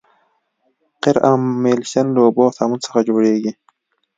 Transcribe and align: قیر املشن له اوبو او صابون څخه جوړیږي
قیر 1.03 1.17
املشن 1.31 2.05
له 2.15 2.19
اوبو 2.25 2.41
او 2.47 2.51
صابون 2.57 2.79
څخه 2.85 2.99
جوړیږي 3.09 3.51